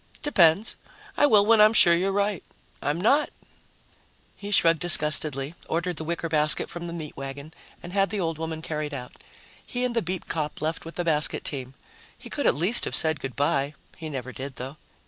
[0.23, 0.77] "Depends.
[1.15, 2.43] I will when I'm sure you're right.
[2.81, 3.29] I'm not."
[4.35, 8.39] He shrugged disgustedly, ordered the wicker basket from the meat wagon and had the old
[8.39, 9.13] woman carried out.
[9.63, 11.75] He and the beat cop left with the basket team.
[12.17, 13.75] He could at least have said good by.
[13.95, 14.77] He never did, though.